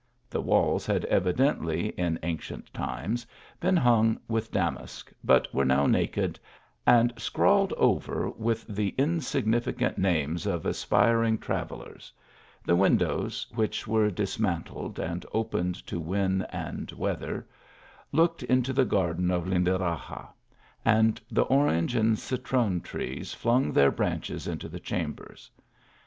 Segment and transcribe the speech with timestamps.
[0.31, 3.27] The walls had evidently, in ancient times,
[3.59, 6.39] been hung with damask, but were now naked,
[6.87, 12.11] and scrawled over with the insignificant names of aspiring travellers;
[12.65, 17.45] the windows, which were dismantled and open to wind and weather,
[18.11, 20.29] looked into the garden of Lindaraxa,
[20.83, 25.51] and the orange and citron trees flung their branches into the cham bers.